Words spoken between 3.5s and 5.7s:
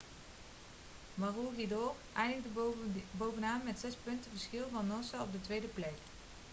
met zes punten verschil van noosa op de tweede